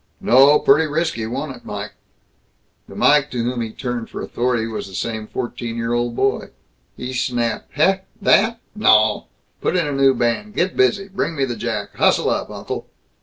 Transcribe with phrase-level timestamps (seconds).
[0.19, 0.57] "No.
[0.57, 1.27] Pretty risky.
[1.27, 1.93] Wa'n't it, Mike?"
[2.89, 6.47] The Mike to whom he turned for authority was the same fourteen year old boy.
[6.97, 7.99] He snapped, "Heh?
[8.19, 8.59] That?
[8.73, 9.25] Naw!
[9.61, 10.55] Put in new band.
[10.55, 11.07] Get busy.
[11.07, 11.95] Bring me the jack.
[11.97, 12.87] Hustle up, uncle."